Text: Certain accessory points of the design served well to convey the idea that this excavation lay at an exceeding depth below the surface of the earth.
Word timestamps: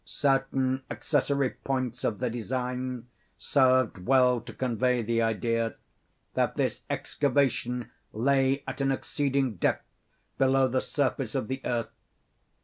Certain 0.03 0.81
accessory 0.89 1.51
points 1.51 2.03
of 2.03 2.17
the 2.17 2.27
design 2.27 3.05
served 3.37 3.99
well 4.03 4.41
to 4.41 4.51
convey 4.51 5.03
the 5.03 5.21
idea 5.21 5.75
that 6.33 6.55
this 6.55 6.81
excavation 6.89 7.91
lay 8.11 8.63
at 8.65 8.81
an 8.81 8.91
exceeding 8.91 9.57
depth 9.57 9.85
below 10.39 10.67
the 10.67 10.81
surface 10.81 11.35
of 11.35 11.47
the 11.47 11.61
earth. 11.63 11.91